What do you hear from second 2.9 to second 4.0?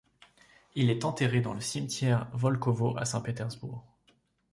à Saint-Pétersbourg.